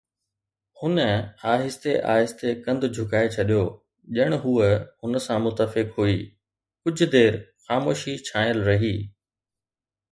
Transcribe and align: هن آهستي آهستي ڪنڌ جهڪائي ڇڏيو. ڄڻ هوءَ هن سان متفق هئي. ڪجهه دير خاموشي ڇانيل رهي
هن 0.79 0.95
آهستي 1.55 1.93
آهستي 2.15 2.49
ڪنڌ 2.65 2.87
جهڪائي 2.97 3.27
ڇڏيو. 3.35 3.61
ڄڻ 4.15 4.37
هوءَ 4.45 4.71
هن 5.03 5.21
سان 5.27 5.39
متفق 5.45 5.87
هئي. 5.99 6.19
ڪجهه 6.83 7.11
دير 7.17 7.41
خاموشي 7.67 8.15
ڇانيل 8.31 8.67
رهي 8.71 8.95